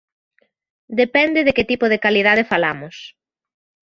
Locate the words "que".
1.55-1.67